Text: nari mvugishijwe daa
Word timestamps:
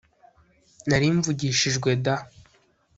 nari 0.89 1.07
mvugishijwe 1.17 1.89
daa 2.05 2.23